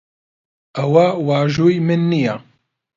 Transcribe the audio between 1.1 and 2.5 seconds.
واژووی من نییە.